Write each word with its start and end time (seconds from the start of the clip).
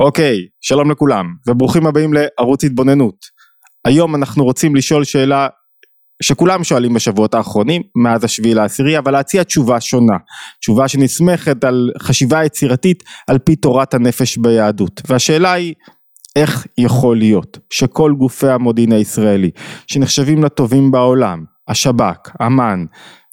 אוקיי, 0.00 0.38
שלום 0.60 0.90
לכולם, 0.90 1.26
וברוכים 1.48 1.86
הבאים 1.86 2.10
לערוץ 2.12 2.64
התבוננות. 2.64 3.16
היום 3.84 4.14
אנחנו 4.14 4.44
רוצים 4.44 4.76
לשאול 4.76 5.04
שאלה 5.04 5.48
שכולם 6.22 6.64
שואלים 6.64 6.94
בשבועות 6.94 7.34
האחרונים, 7.34 7.82
מאז 8.02 8.24
השביעי 8.24 8.54
לעשירי, 8.54 8.98
אבל 8.98 9.12
להציע 9.12 9.42
תשובה 9.42 9.80
שונה. 9.80 10.16
תשובה 10.60 10.88
שנסמכת 10.88 11.64
על 11.64 11.90
חשיבה 11.98 12.44
יצירתית 12.44 13.02
על 13.28 13.38
פי 13.38 13.56
תורת 13.56 13.94
הנפש 13.94 14.38
ביהדות. 14.38 15.00
והשאלה 15.08 15.52
היא, 15.52 15.74
איך 16.36 16.66
יכול 16.78 17.18
להיות 17.18 17.58
שכל 17.70 18.12
גופי 18.18 18.48
המודיעין 18.48 18.92
הישראלי, 18.92 19.50
שנחשבים 19.86 20.44
לטובים 20.44 20.90
בעולם, 20.90 21.44
השב"כ, 21.68 22.30
אמ"ן, 22.46 22.84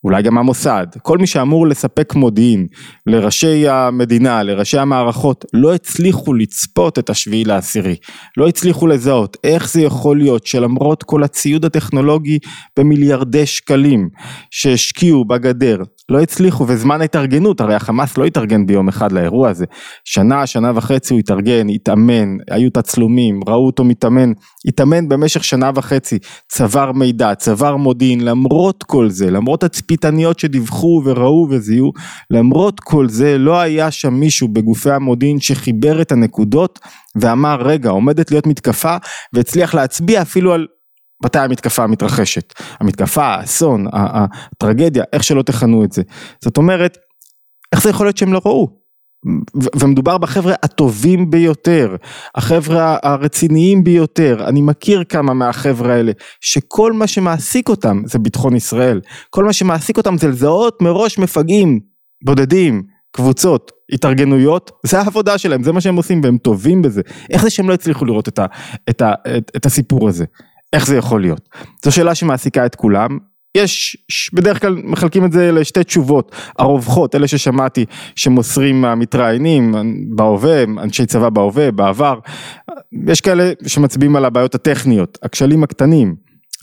אולי 0.04 0.24
גם 0.24 0.38
המוסד, 0.38 0.88
כל 1.02 1.18
מי 1.18 1.28
שאמור 1.28 1.68
לספק 1.68 2.16
מודיעין 2.16 2.68
לראשי 3.08 3.68
המדינה, 3.68 4.44
לראשי 4.44 4.78
המערכות, 4.78 5.46
לא 5.54 5.74
הצליחו 5.74 6.34
לצפות 6.34 7.00
את 7.00 7.10
השביעי 7.10 7.44
לעשירי, 7.44 7.96
לא 8.38 8.48
הצליחו 8.48 8.88
לזהות 8.88 9.38
איך 9.44 9.70
זה 9.70 9.82
יכול 9.82 10.18
להיות 10.18 10.46
שלמרות 10.46 11.04
כל 11.04 11.24
הציוד 11.24 11.66
הטכנולוגי 11.66 12.40
במיליארדי 12.80 13.46
שקלים 13.46 14.10
שהשקיעו 14.52 15.26
בגדר, 15.26 15.78
לא 16.10 16.22
הצליחו 16.22 16.66
וזמן 16.68 17.02
ההתארגנות, 17.02 17.62
הרי 17.62 17.76
החמאס 17.76 18.18
לא 18.18 18.26
התארגן 18.26 18.66
ביום 18.66 18.88
אחד 18.88 19.12
לאירוע 19.12 19.50
הזה, 19.50 19.66
שנה, 20.06 20.48
שנה 20.48 20.72
וחצי 20.76 21.14
הוא 21.14 21.20
התארגן, 21.20 21.70
התאמן, 21.70 22.38
היו 22.52 22.70
תצלומים, 22.70 23.40
ראו 23.48 23.66
אותו 23.66 23.84
מתאמן, 23.84 24.32
התאמן 24.68 25.10
במשך 25.10 25.44
שנה 25.44 25.72
וחצי, 25.76 26.20
צבר 26.48 26.92
מידע, 26.92 27.36
צבר 27.36 27.76
מודיעין, 27.76 28.22
למרות 28.22 28.84
כל 28.84 29.10
זה, 29.10 29.32
למרות 29.32 29.64
התצפיתניות 29.64 30.40
שדיווחו 30.40 31.02
וראו 31.06 31.48
וזיהו, 31.50 31.92
למרות 32.32 32.80
כל 32.80 33.10
זה 33.10 33.38
לא 33.38 33.60
היה 33.60 33.92
שם 33.92 34.14
מישהו 34.14 34.48
בגופי 34.48 34.92
המודיעין 34.92 35.40
שחיבר 35.40 36.02
את 36.02 36.12
הנקודות 36.12 36.80
ואמר 37.16 37.62
רגע 37.62 37.90
עומדת 37.90 38.32
להיות 38.32 38.48
מתקפה 38.48 38.98
והצליח 39.34 39.74
להצביע 39.74 40.22
אפילו 40.22 40.54
על 40.54 40.68
מתי 41.24 41.40
המתקפה 41.40 41.88
מתרחשת, 41.88 42.54
המתקפה, 42.80 43.26
האסון, 43.26 43.86
הטרגדיה, 43.94 45.04
איך 45.14 45.24
שלא 45.24 45.42
תכנו 45.42 45.84
את 45.84 45.92
זה. 45.92 46.02
זאת 46.44 46.58
אומרת, 46.58 46.98
איך 47.72 47.84
זה 47.84 47.90
יכול 47.90 48.06
להיות 48.06 48.18
שהם 48.18 48.34
לא 48.34 48.42
ראו? 48.46 48.84
ומדובר 49.76 50.18
בחבר'ה 50.18 50.54
הטובים 50.64 51.32
ביותר, 51.32 51.96
החבר'ה 52.36 52.98
הרציניים 53.04 53.84
ביותר, 53.84 54.46
אני 54.48 54.62
מכיר 54.62 55.04
כמה 55.10 55.34
מהחבר'ה 55.34 55.94
האלה, 55.94 56.12
שכל 56.42 56.94
מה 56.94 57.08
שמעסיק 57.08 57.70
אותם 57.70 58.02
זה 58.06 58.20
ביטחון 58.20 58.56
ישראל, 58.56 59.02
כל 59.30 59.44
מה 59.44 59.54
שמעסיק 59.54 59.98
אותם 59.98 60.18
זה 60.18 60.28
לזהות 60.28 60.82
מראש 60.82 61.18
מפגעים, 61.18 61.80
בודדים, 62.26 62.84
קבוצות, 63.16 63.72
התארגנויות, 63.92 64.72
זה 64.86 65.00
העבודה 65.00 65.38
שלהם, 65.38 65.64
זה 65.64 65.72
מה 65.72 65.82
שהם 65.82 65.96
עושים 65.96 66.22
והם 66.24 66.38
טובים 66.38 66.82
בזה, 66.82 67.02
איך 67.30 67.44
זה 67.44 67.50
שהם 67.50 67.70
לא 67.70 67.74
הצליחו 67.74 68.06
לראות 68.06 68.28
את, 68.28 68.40
ה, 68.40 68.46
את, 68.90 69.02
ה, 69.02 69.14
את, 69.38 69.52
את 69.56 69.66
הסיפור 69.66 70.10
הזה? 70.10 70.26
איך 70.74 70.88
זה 70.88 70.98
יכול 70.98 71.22
להיות? 71.22 71.50
זו 71.86 71.92
שאלה 71.92 72.16
שמעסיקה 72.16 72.66
את 72.66 72.76
כולם. 72.76 73.18
יש, 73.58 73.98
בדרך 74.34 74.62
כלל 74.62 74.76
מחלקים 74.84 75.26
את 75.26 75.32
זה 75.32 75.52
לשתי 75.52 75.84
תשובות, 75.84 76.36
הרווחות, 76.60 77.16
אלה 77.16 77.28
ששמעתי 77.28 77.86
שמוסרים 78.16 78.86
המתראיינים 78.86 79.76
בהווה, 80.16 80.64
אנשי 80.64 81.06
צבא 81.06 81.30
בהווה, 81.30 81.72
בעבר, 81.72 82.20
יש 83.08 83.22
כאלה 83.22 83.52
שמצביעים 83.68 84.16
על 84.16 84.26
הבעיות 84.26 84.56
הטכניות, 84.56 85.18
הכשלים 85.24 85.64
הקטנים, 85.64 86.16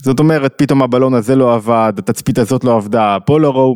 זאת 0.02 0.20
אומרת 0.20 0.54
פתאום 0.56 0.82
הבלון 0.82 1.14
הזה 1.14 1.36
לא 1.36 1.54
עבד, 1.54 1.92
התצפית 1.98 2.38
הזאת 2.38 2.64
לא 2.64 2.76
עבדה, 2.76 3.18
פה 3.26 3.40
לא 3.40 3.74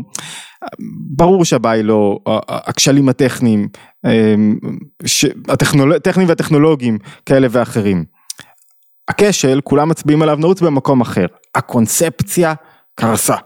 ברור 1.17 1.45
שהבעיה 1.45 1.75
היא 1.75 1.85
לא 1.85 2.19
הכשלים 2.49 3.09
הטכניים, 3.09 3.69
אמ, 4.07 4.59
הטכניים 5.49 6.29
והטכנולוגיים 6.29 6.99
כאלה 7.27 7.47
ואחרים. 7.51 8.14
הכשל, 9.09 9.61
כולם 9.65 9.89
מצביעים 9.89 10.23
עליו 10.23 10.37
נעוץ 10.37 10.61
במקום 10.61 11.01
אחר. 11.01 11.27
הקונספציה 11.55 12.55
קרסה. 12.95 13.37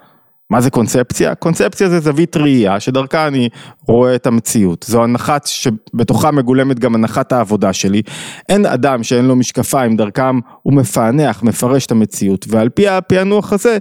מה 0.51 0.61
זה 0.61 0.71
קונספציה? 0.71 1.35
קונספציה 1.35 1.89
זה 1.89 2.01
זווית 2.01 2.37
ראייה 2.37 2.81
שדרכה 2.81 3.27
אני 3.27 3.49
רואה 3.87 4.15
את 4.15 4.27
המציאות. 4.27 4.85
זו 4.89 5.05
הנחת 5.05 5.47
שבתוכה 5.47 6.31
מגולמת 6.31 6.79
גם 6.79 6.95
הנחת 6.95 7.33
העבודה 7.33 7.73
שלי. 7.73 8.03
אין 8.49 8.67
אדם 8.67 9.03
שאין 9.03 9.25
לו 9.25 9.37
משקפיים 9.37 9.97
דרכם 9.97 10.41
הוא 10.63 10.75
מפענח, 10.75 11.43
מפרש 11.43 11.87
את 11.87 11.91
המציאות 11.91 12.45
ועל 12.49 12.69
פי 12.69 12.89
הפענוח 12.89 13.53
הזה, 13.53 13.79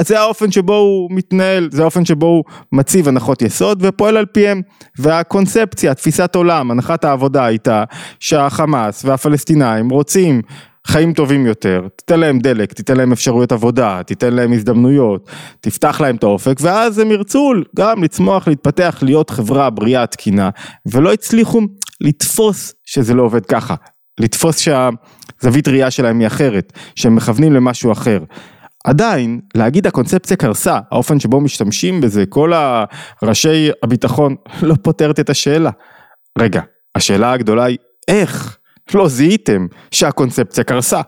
זה 0.00 0.20
האופן 0.20 0.50
שבו 0.50 0.76
הוא 0.76 1.10
מתנהל, 1.12 1.68
זה 1.72 1.82
האופן 1.82 2.04
שבו 2.04 2.26
הוא 2.26 2.44
מציב 2.72 3.08
הנחות 3.08 3.42
יסוד 3.42 3.78
ופועל 3.82 4.16
על 4.16 4.26
פיהם. 4.26 4.62
והקונספציה, 4.98 5.94
תפיסת 5.94 6.34
עולם, 6.34 6.70
הנחת 6.70 7.04
העבודה 7.04 7.44
הייתה 7.44 7.84
שהחמאס 8.20 9.04
והפלסטינאים 9.04 9.90
רוצים 9.90 10.42
חיים 10.86 11.12
טובים 11.12 11.46
יותר, 11.46 11.88
תיתן 11.96 12.20
להם 12.20 12.38
דלק, 12.38 12.72
תיתן 12.72 12.96
להם 12.96 13.12
אפשרויות 13.12 13.52
עבודה, 13.52 14.02
תיתן 14.06 14.34
להם 14.34 14.52
הזדמנויות, 14.52 15.30
תפתח 15.60 16.00
להם 16.00 16.16
את 16.16 16.22
האופק 16.22 16.56
ואז 16.60 16.98
הם 16.98 17.10
ירצו 17.10 17.52
גם 17.76 18.02
לצמוח, 18.02 18.48
להתפתח, 18.48 18.98
להיות 19.02 19.30
חברה 19.30 19.70
בריאה 19.70 20.06
תקינה 20.06 20.50
ולא 20.86 21.12
הצליחו 21.12 21.60
לתפוס 22.00 22.74
שזה 22.84 23.14
לא 23.14 23.22
עובד 23.22 23.46
ככה, 23.46 23.74
לתפוס 24.20 24.58
שהזווית 24.58 25.68
ראייה 25.68 25.90
שלהם 25.90 26.18
היא 26.18 26.26
אחרת, 26.26 26.72
שהם 26.94 27.14
מכוונים 27.14 27.52
למשהו 27.52 27.92
אחר. 27.92 28.18
עדיין 28.84 29.40
להגיד 29.54 29.86
הקונספציה 29.86 30.36
קרסה, 30.36 30.78
האופן 30.90 31.20
שבו 31.20 31.40
משתמשים 31.40 32.00
בזה, 32.00 32.26
כל 32.26 32.52
הראשי 33.22 33.70
הביטחון 33.82 34.36
לא 34.62 34.74
פותרת 34.82 35.20
את 35.20 35.30
השאלה. 35.30 35.70
רגע, 36.38 36.60
השאלה 36.94 37.32
הגדולה 37.32 37.64
היא 37.64 37.78
איך? 38.08 38.58
לא 38.94 39.08
זיהיתם 39.08 39.66
שהקונספציה 39.90 40.64
קרסה. 40.64 41.00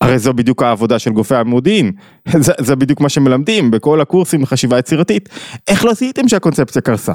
הרי 0.00 0.18
זו 0.18 0.32
בדיוק 0.32 0.62
העבודה 0.62 0.98
של 0.98 1.10
גופי 1.10 1.34
המודיעין, 1.34 1.92
זה, 2.38 2.52
זה 2.58 2.76
בדיוק 2.76 3.00
מה 3.00 3.08
שמלמדים 3.08 3.70
בכל 3.70 4.00
הקורסים 4.00 4.42
לחשיבה 4.42 4.78
יצירתית. 4.78 5.28
איך 5.68 5.84
לא 5.84 5.94
זיהיתם 5.94 6.28
שהקונספציה 6.28 6.82
קרסה? 6.82 7.12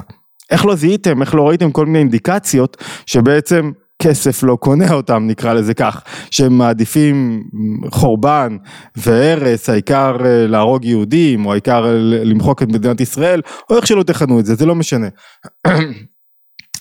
איך 0.50 0.66
לא 0.66 0.74
זיהיתם, 0.74 1.22
איך 1.22 1.34
לא 1.34 1.48
ראיתם 1.48 1.72
כל 1.72 1.86
מיני 1.86 1.98
אינדיקציות 1.98 2.76
שבעצם 3.06 3.70
כסף 4.02 4.42
לא 4.42 4.56
קונה 4.60 4.92
אותם 4.92 5.26
נקרא 5.26 5.52
לזה 5.52 5.74
כך, 5.74 6.02
שהם 6.30 6.58
מעדיפים 6.58 7.44
חורבן 7.90 8.56
והרס, 8.96 9.68
העיקר 9.70 10.16
אה, 10.24 10.46
להרוג 10.46 10.84
יהודים 10.84 11.46
או 11.46 11.52
העיקר 11.52 11.86
למחוק 12.24 12.62
את 12.62 12.68
מדינת 12.68 13.00
ישראל, 13.00 13.40
או 13.70 13.76
איך 13.76 13.86
שלא 13.86 14.02
תכנו 14.02 14.40
את 14.40 14.46
זה, 14.46 14.54
זה 14.54 14.66
לא 14.66 14.74
משנה. 14.74 15.08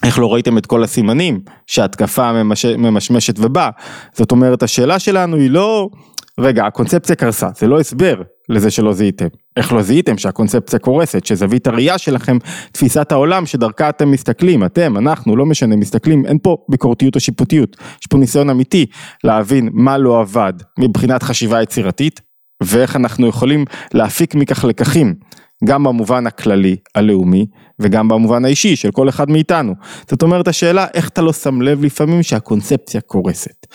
איך 0.07 0.19
לא 0.19 0.33
ראיתם 0.33 0.57
את 0.57 0.65
כל 0.65 0.83
הסימנים 0.83 1.39
שההתקפה 1.67 2.43
ממש, 2.43 2.65
ממשמשת 2.65 3.35
ובאה, 3.39 3.69
זאת 4.13 4.31
אומרת 4.31 4.63
השאלה 4.63 4.99
שלנו 4.99 5.37
היא 5.37 5.49
לא, 5.49 5.89
רגע 6.39 6.65
הקונספציה 6.65 7.15
קרסה, 7.15 7.47
זה 7.57 7.67
לא 7.67 7.79
הסבר 7.79 8.21
לזה 8.49 8.71
שלא 8.71 8.93
זיהיתם, 8.93 9.27
איך 9.57 9.73
לא 9.73 9.81
זיהיתם 9.81 10.17
שהקונספציה 10.17 10.79
קורסת, 10.79 11.25
שזווית 11.25 11.67
הראייה 11.67 11.97
שלכם, 11.97 12.37
תפיסת 12.71 13.11
העולם 13.11 13.45
שדרכה 13.45 13.89
אתם 13.89 14.11
מסתכלים, 14.11 14.65
אתם, 14.65 14.97
אנחנו, 14.97 15.35
לא 15.35 15.45
משנה, 15.45 15.75
מסתכלים, 15.75 16.25
אין 16.25 16.37
פה 16.43 16.57
ביקורתיות 16.69 17.15
או 17.15 17.19
שיפוטיות, 17.19 17.77
יש 18.01 18.07
פה 18.09 18.17
ניסיון 18.17 18.49
אמיתי 18.49 18.85
להבין 19.23 19.69
מה 19.73 19.97
לא 19.97 20.19
עבד 20.19 20.53
מבחינת 20.79 21.23
חשיבה 21.23 21.61
יצירתית, 21.61 22.21
ואיך 22.63 22.95
אנחנו 22.95 23.27
יכולים 23.27 23.65
להפיק 23.93 24.35
מכך 24.35 24.65
לקחים 24.65 25.15
גם 25.65 25.83
במובן 25.83 26.27
הכללי, 26.27 26.75
הלאומי, 26.95 27.45
וגם 27.79 28.07
במובן 28.07 28.45
האישי 28.45 28.75
של 28.75 28.91
כל 28.91 29.09
אחד 29.09 29.29
מאיתנו. 29.29 29.73
זאת 30.09 30.21
אומרת 30.21 30.47
השאלה 30.47 30.87
איך 30.93 31.09
אתה 31.09 31.21
לא 31.21 31.33
שם 31.33 31.61
לב 31.61 31.83
לפעמים 31.83 32.23
שהקונספציה 32.23 33.01
קורסת. 33.01 33.67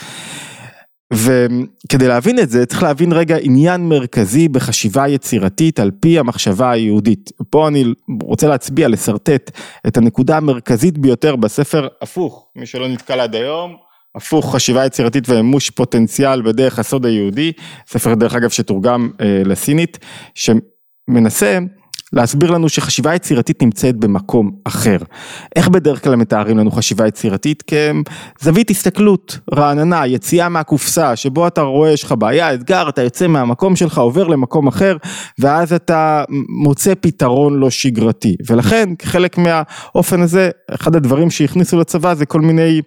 וכדי 1.12 2.08
להבין 2.08 2.38
את 2.38 2.50
זה 2.50 2.66
צריך 2.66 2.82
להבין 2.82 3.12
רגע 3.12 3.36
עניין 3.40 3.88
מרכזי 3.88 4.48
בחשיבה 4.48 5.08
יצירתית 5.08 5.80
על 5.80 5.90
פי 6.00 6.18
המחשבה 6.18 6.70
היהודית. 6.70 7.30
פה 7.50 7.68
אני 7.68 7.84
רוצה 8.22 8.48
להצביע, 8.48 8.88
לשרטט 8.88 9.50
את 9.86 9.96
הנקודה 9.96 10.36
המרכזית 10.36 10.98
ביותר 10.98 11.36
בספר 11.36 11.88
הפוך, 12.02 12.46
מי 12.56 12.66
שלא 12.66 12.88
נתקל 12.88 13.20
עד 13.20 13.34
היום. 13.34 13.76
הפוך 14.14 14.54
חשיבה 14.54 14.86
יצירתית 14.86 15.28
ומימוש 15.28 15.70
פוטנציאל 15.70 16.42
בדרך 16.42 16.78
הסוד 16.78 17.06
היהודי, 17.06 17.52
ספר 17.86 18.14
דרך 18.14 18.34
אגב 18.34 18.50
שתורגם 18.50 19.10
אה, 19.20 19.42
לסינית, 19.44 19.98
שמנסה 21.10 21.58
להסביר 22.12 22.50
לנו 22.50 22.68
שחשיבה 22.68 23.14
יצירתית 23.14 23.62
נמצאת 23.62 23.96
במקום 23.96 24.50
אחר. 24.64 24.96
איך 25.56 25.68
בדרך 25.68 26.04
כלל 26.04 26.16
מתארים 26.16 26.58
לנו 26.58 26.70
חשיבה 26.70 27.06
יצירתית? 27.06 27.62
כזווית 28.40 28.70
הסתכלות 28.70 29.38
רעננה, 29.54 30.06
יציאה 30.06 30.48
מהקופסה, 30.48 31.16
שבו 31.16 31.46
אתה 31.46 31.60
רואה 31.60 31.90
יש 31.90 32.04
לך 32.04 32.14
בעיה, 32.18 32.54
אתגר, 32.54 32.88
אתה 32.88 33.02
יוצא 33.02 33.26
מהמקום 33.26 33.76
שלך, 33.76 33.98
עובר 33.98 34.26
למקום 34.28 34.66
אחר, 34.66 34.96
ואז 35.38 35.72
אתה 35.72 36.24
מוצא 36.62 36.92
פתרון 37.00 37.58
לא 37.58 37.70
שגרתי. 37.70 38.36
ולכן 38.46 38.88
כחלק 38.98 39.38
מהאופן 39.38 40.22
הזה, 40.22 40.50
אחד 40.70 40.96
הדברים 40.96 41.30
שהכניסו 41.30 41.78
לצבא 41.78 42.14
זה 42.14 42.26
כל 42.26 42.40
מיני 42.40 42.80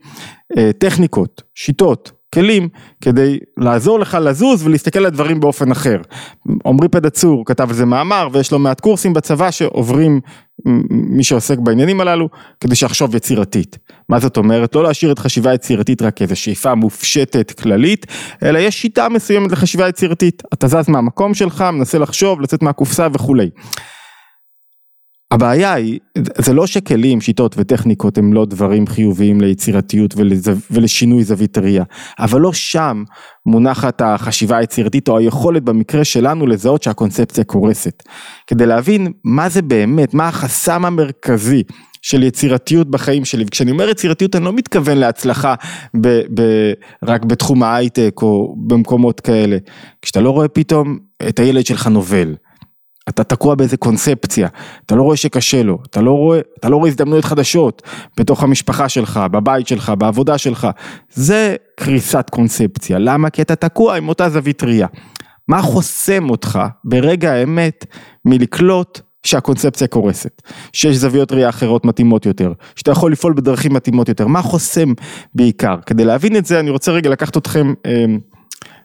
אה, 0.58 0.72
טכניקות, 0.78 1.42
שיטות, 1.56 2.12
כלים 2.36 2.70
כדי 3.02 3.40
לעזור 3.58 4.00
לך 4.00 4.18
לזוז 4.22 4.68
ולהסתכל 4.68 5.00
על 5.00 5.06
הדברים 5.06 5.40
באופן 5.40 5.72
אחר. 5.72 5.98
עמרי 6.66 6.88
פדצור 6.88 7.46
כתב 7.46 7.70
על 7.70 7.76
זה 7.76 7.86
מאמר 7.86 8.28
ויש 8.32 8.52
לו 8.52 8.60
מעט 8.60 8.80
קורסים 8.80 9.14
בצבא 9.14 9.52
שעוברים 9.52 10.20
מי 10.90 11.24
שעוסק 11.24 11.60
בעניינים 11.60 12.02
הללו 12.02 12.30
כדי 12.60 12.76
שיחשוב 12.76 13.16
יצירתית. 13.16 13.78
מה 14.10 14.20
זאת 14.20 14.38
אומרת? 14.38 14.76
לא 14.76 14.84
להשאיר 14.84 15.12
את 15.12 15.20
חשיבה 15.20 15.54
יצירתית 15.54 16.02
רק 16.02 16.16
כאיזו 16.16 16.36
שאיפה 16.36 16.76
מופשטת 16.76 17.52
כללית, 17.52 18.06
אלא 18.44 18.60
יש 18.60 18.82
שיטה 18.82 19.10
מסוימת 19.10 19.52
לחשיבה 19.52 19.90
יצירתית. 19.90 20.44
אתה 20.54 20.68
זז 20.68 20.90
מהמקום 20.90 21.34
שלך, 21.34 21.62
מנסה 21.62 21.98
לחשוב, 21.98 22.42
לצאת 22.42 22.64
מהקופסה 22.64 23.08
וכולי. 23.14 23.50
הבעיה 25.32 25.74
היא, 25.74 26.00
זה 26.18 26.54
לא 26.54 26.68
שכלים, 26.68 27.22
שיטות 27.22 27.56
וטכניקות 27.58 28.18
הם 28.18 28.34
לא 28.34 28.46
דברים 28.46 28.88
חיוביים 28.88 29.42
ליצירתיות 29.42 30.16
ולשינוי 30.72 31.24
זווית 31.24 31.58
ראייה, 31.58 31.84
אבל 32.20 32.42
לא 32.42 32.54
שם 32.54 33.04
מונחת 33.46 34.02
החשיבה 34.02 34.58
היצירתית 34.58 35.08
או 35.08 35.18
היכולת 35.18 35.64
במקרה 35.64 36.04
שלנו 36.04 36.48
לזהות 36.48 36.84
שהקונספציה 36.84 37.44
קורסת. 37.44 38.04
כדי 38.48 38.66
להבין 38.66 39.12
מה 39.24 39.50
זה 39.50 39.62
באמת, 39.62 40.14
מה 40.14 40.28
החסם 40.28 40.86
המרכזי 40.86 41.64
של 42.02 42.24
יצירתיות 42.24 42.90
בחיים 42.90 43.26
שלי, 43.26 43.44
וכשאני 43.48 43.72
אומר 43.72 43.90
יצירתיות 43.90 44.36
אני 44.36 44.46
לא 44.46 44.54
מתכוון 44.54 44.98
להצלחה 44.98 45.56
ב, 46.02 46.08
ב, 46.08 46.42
רק 47.04 47.26
בתחום 47.26 47.64
ההייטק 47.64 48.14
או 48.22 48.56
במקומות 48.68 49.20
כאלה, 49.20 49.58
כשאתה 50.02 50.22
לא 50.22 50.30
רואה 50.30 50.48
פתאום 50.48 50.98
את 51.28 51.40
הילד 51.40 51.66
שלך 51.66 51.88
נובל. 51.88 52.36
אתה 53.10 53.24
תקוע 53.24 53.56
באיזה 53.56 53.78
קונספציה, 53.78 54.48
אתה 54.86 54.96
לא 54.96 55.04
רואה 55.04 55.18
שקשה 55.18 55.64
לו, 55.64 55.80
אתה 55.90 56.02
לא 56.02 56.12
רואה, 56.12 56.40
אתה 56.60 56.70
לא 56.70 56.78
רואה 56.78 56.90
הזדמנויות 56.90 57.26
חדשות 57.26 57.82
בתוך 58.18 58.44
המשפחה 58.44 58.90
שלך, 58.90 59.20
בבית 59.32 59.68
שלך, 59.68 59.94
בעבודה 59.98 60.38
שלך, 60.38 60.68
זה 61.10 61.56
קריסת 61.80 62.30
קונספציה, 62.30 63.00
למה? 63.00 63.30
כי 63.30 63.42
אתה 63.42 63.56
תקוע 63.56 63.98
עם 63.98 64.10
אותה 64.10 64.30
זווית 64.30 64.64
ראייה. 64.64 64.88
מה 65.48 65.62
חוסם 65.62 66.30
אותך 66.30 66.60
ברגע 66.84 67.34
האמת 67.34 67.86
מלקלוט 68.26 69.00
שהקונספציה 69.24 69.88
קורסת, 69.88 70.42
שיש 70.74 70.96
זוויות 70.96 71.32
ראייה 71.32 71.50
אחרות 71.50 71.86
מתאימות 71.86 72.26
יותר, 72.26 72.54
שאתה 72.76 72.92
יכול 72.92 73.12
לפעול 73.12 73.34
בדרכים 73.34 73.74
מתאימות 73.74 74.10
יותר, 74.10 74.28
מה 74.28 74.42
חוסם 74.42 74.94
בעיקר? 75.36 75.76
כדי 75.86 76.06
להבין 76.06 76.36
את 76.36 76.46
זה 76.46 76.60
אני 76.60 76.70
רוצה 76.70 76.92
רגע 76.92 77.10
לקחת 77.10 77.38
אתכם 77.38 77.74
אה, 77.86 78.06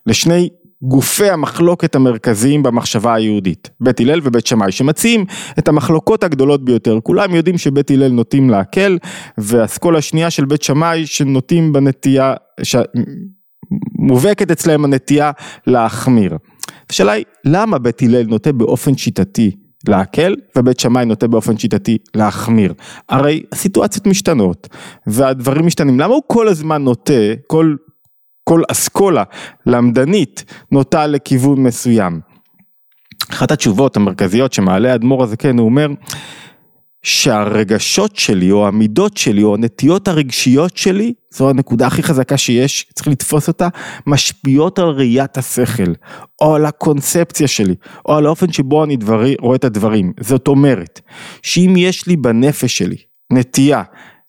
לשני 0.07 0.49
גופי 0.83 1.31
המחלוקת 1.31 1.95
המרכזיים 1.95 2.63
במחשבה 2.63 3.15
היהודית, 3.15 3.71
בית 3.81 4.01
הלל 4.01 4.21
ובית 4.23 4.47
שמאי, 4.47 4.73
שמציעים 4.73 5.25
את 5.59 5.69
המחלוקות 5.69 6.25
הגדולות 6.25 6.65
ביותר. 6.65 6.99
כולם 7.03 7.35
יודעים 7.35 7.59
שבית 7.59 7.91
הלל 7.91 8.13
נוטים 8.13 8.51
להקל, 8.51 8.99
והאסכולה 9.39 9.99
השנייה 9.99 10.31
של 10.31 10.45
בית 10.45 10.63
שמאי 10.63 11.07
שנוטים 11.07 11.73
בנטייה, 11.73 12.35
שמובהקת 12.63 14.51
אצלהם 14.51 14.85
הנטייה 14.85 15.31
להחמיר. 15.67 16.37
השאלה 16.91 17.13
היא, 17.13 17.25
למה 17.45 17.79
בית 17.79 18.03
הלל 18.03 18.23
נוטה 18.23 18.53
באופן 18.53 18.97
שיטתי 18.97 19.51
להקל 19.89 20.37
ובית 20.57 20.81
שמאי 20.81 21.05
נוטה 21.05 21.27
באופן 21.27 21.59
שיטתי 21.59 21.99
להחמיר. 22.15 22.75
הרי 23.09 23.43
הסיטואציות 23.53 24.07
משתנות 24.07 24.69
והדברים 25.07 25.67
משתנים. 25.67 26.01
למה 26.01 26.15
הוא 26.15 26.23
כל 26.27 26.49
הזמן 26.49 26.83
נוטה, 26.85 27.13
כל 27.47 27.75
כל 28.51 28.63
אסכולה 28.71 29.23
למדנית 29.67 30.45
נוטה 30.73 31.07
לכיוון 31.07 31.63
מסוים. 31.63 32.21
אחת 33.31 33.51
התשובות 33.51 33.97
המרכזיות 33.97 34.53
שמעלה 34.53 34.93
האדמו"ר 34.93 35.23
הזה 35.23 35.37
כן 35.37 35.59
הוא 35.59 35.65
אומר 35.65 35.87
שהרגשות 37.03 38.17
שלי 38.17 38.51
או 38.51 38.69
המידות 38.69 39.17
שלי 39.17 39.43
או 39.43 39.55
הנטיות 39.55 40.09
הרגשיות 40.09 40.77
שלי 40.77 41.13
זו 41.31 41.51
הנקודה 41.51 41.87
הכי 41.87 42.03
חזקה 42.03 42.37
שיש 42.37 42.87
צריך 42.95 43.09
לתפוס 43.09 43.49
אותה 43.49 43.69
משפיעות 44.07 44.79
על 44.79 44.89
ראיית 44.89 45.39
השכל 45.39 45.93
או 46.41 46.55
על 46.55 46.67
הקונספציה 46.67 47.49
שלי 47.49 47.75
או 48.07 48.17
על 48.17 48.27
האופן 48.27 48.53
שבו 48.53 48.85
אני 48.85 48.97
דברי, 48.97 49.35
רואה 49.41 49.57
את 49.57 49.65
הדברים 49.65 50.13
זאת 50.21 50.49
אומרת 50.49 51.01
שאם 51.43 51.75
יש 51.77 52.07
לי 52.07 52.17
בנפש 52.17 52.79
שלי 52.79 52.97
נטייה 53.33 53.83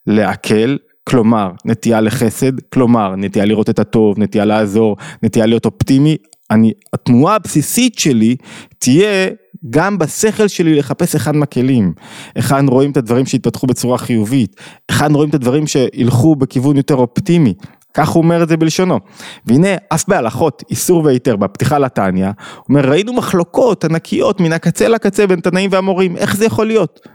לעכל 0.08 0.76
כלומר 1.04 1.52
נטייה 1.66 2.02
לחסד, 2.02 2.60
כלומר 2.74 3.16
נטייה 3.16 3.46
לראות 3.46 3.70
את 3.70 3.80
הטוב, 3.80 4.20
נטייה 4.20 4.46
לעזור, 4.46 4.98
נטייה 5.24 5.46
להיות 5.46 5.66
אופטימי, 5.66 6.18
אני, 6.52 6.72
התנועה 6.94 7.36
הבסיסית 7.36 8.00
שלי 8.00 8.36
תהיה 8.80 9.30
גם 9.70 9.98
בשכל 9.98 10.48
שלי 10.48 10.76
לחפש 10.76 11.14
היכן 11.14 11.40
מקלים, 11.40 11.94
היכן 12.36 12.68
רואים 12.68 12.92
את 12.92 12.98
הדברים 12.98 13.26
שהתפתחו 13.26 13.68
בצורה 13.68 13.98
חיובית, 13.98 14.56
היכן 14.90 15.14
רואים 15.14 15.30
את 15.30 15.36
הדברים 15.36 15.68
שילכו 15.68 16.36
בכיוון 16.36 16.78
יותר 16.78 16.96
אופטימי, 16.96 17.54
כך 17.94 18.10
הוא 18.10 18.24
אומר 18.24 18.44
את 18.44 18.50
זה 18.50 18.58
בלשונו. 18.58 19.00
והנה 19.46 19.70
אף 19.90 20.04
בהלכות 20.08 20.64
איסור 20.70 21.06
והיתר 21.06 21.36
בפתיחה 21.36 21.80
לתניא, 21.80 22.26
הוא 22.26 22.34
אומר 22.70 22.90
ראינו 22.90 23.14
מחלוקות 23.14 23.86
ענקיות 23.86 24.40
מן 24.40 24.54
הקצה 24.54 24.88
לקצה 24.88 25.28
בין 25.28 25.40
תנאים 25.40 25.70
והמורים, 25.74 26.18
איך 26.18 26.36
זה 26.36 26.46
יכול 26.46 26.68
להיות? 26.68 27.08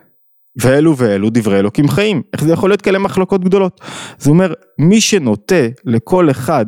ואלו 0.56 0.96
ואלו 0.96 1.30
דברי 1.32 1.58
אלוקים 1.58 1.88
חיים, 1.88 2.22
איך 2.32 2.44
זה 2.44 2.52
יכול 2.52 2.70
להיות 2.70 2.82
כאלה 2.82 2.98
מחלוקות 2.98 3.44
גדולות? 3.44 3.80
זה 4.18 4.30
אומר, 4.30 4.52
מי 4.78 5.00
שנוטה 5.00 5.66
לכל 5.84 6.30
אחד, 6.30 6.66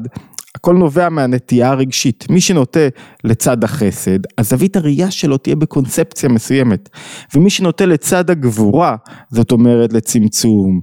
הכל 0.54 0.74
נובע 0.74 1.08
מהנטייה 1.08 1.70
הרגשית, 1.70 2.26
מי 2.30 2.40
שנוטה 2.40 2.80
לצד 3.24 3.64
החסד, 3.64 4.18
הזווית 4.38 4.76
הראייה 4.76 5.10
שלו 5.10 5.36
תהיה 5.36 5.56
בקונספציה 5.56 6.28
מסוימת, 6.28 6.88
ומי 7.34 7.50
שנוטה 7.50 7.86
לצד 7.86 8.30
הגבורה, 8.30 8.96
זאת 9.30 9.52
אומרת 9.52 9.92
לצמצום, 9.92 10.80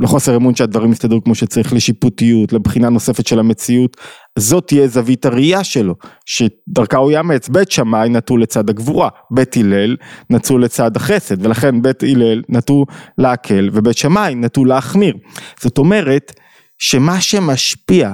לחוסר 0.00 0.36
אמון 0.36 0.54
שהדברים 0.54 0.92
יסתדרו 0.92 1.24
כמו 1.24 1.34
שצריך, 1.34 1.72
לשיפוטיות, 1.72 2.52
לבחינה 2.52 2.88
נוספת 2.88 3.26
של 3.26 3.38
המציאות, 3.38 3.96
זאת 4.38 4.66
תהיה 4.66 4.88
זווית 4.88 5.26
הראייה 5.26 5.64
שלו, 5.64 5.94
שדרכה 6.26 6.96
הוא 6.96 7.10
יאמץ, 7.10 7.48
בית 7.48 7.70
שמאי 7.70 8.08
נטו 8.08 8.36
לצד 8.36 8.70
הגבורה, 8.70 9.08
בית 9.30 9.56
הלל 9.56 9.96
נטו 10.30 10.58
לצד 10.58 10.96
החסד, 10.96 11.46
ולכן 11.46 11.82
בית 11.82 12.02
הלל 12.02 12.42
נטו 12.48 12.84
להקל, 13.18 13.70
ובית 13.72 13.96
שמאי 13.96 14.34
נטו 14.34 14.64
להחמיר. 14.64 15.16
זאת 15.60 15.78
אומרת, 15.78 16.32
שמה 16.78 17.20
שמשפיע 17.20 18.12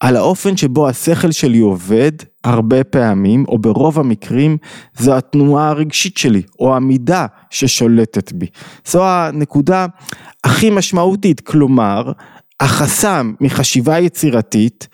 על 0.00 0.16
האופן 0.16 0.56
שבו 0.56 0.88
השכל 0.88 1.30
שלי 1.30 1.58
עובד, 1.58 2.12
הרבה 2.44 2.84
פעמים, 2.84 3.44
או 3.48 3.58
ברוב 3.58 3.98
המקרים, 3.98 4.56
זו 4.98 5.16
התנועה 5.16 5.68
הרגשית 5.68 6.18
שלי, 6.18 6.42
או 6.58 6.76
המידה 6.76 7.26
ששולטת 7.50 8.32
בי. 8.32 8.46
זו 8.86 9.04
הנקודה 9.06 9.86
הכי 10.44 10.70
משמעותית, 10.70 11.40
כלומר, 11.40 12.12
החסם 12.60 13.32
מחשיבה 13.40 13.98
יצירתית 13.98 14.88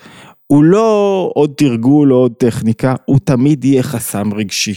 הוא 0.46 0.64
לא 0.64 1.30
עוד 1.34 1.52
תרגול 1.56 2.12
או 2.12 2.18
עוד 2.18 2.32
טכניקה, 2.38 2.94
הוא 3.04 3.18
תמיד 3.24 3.64
יהיה 3.64 3.82
חסם 3.82 4.34
רגשי. 4.34 4.74